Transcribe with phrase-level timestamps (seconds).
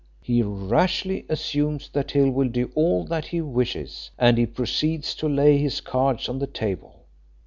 [0.19, 5.29] He rashly assumes that Hill will do all that he wishes, and he proceeds to
[5.29, 7.05] lay his cards on the table.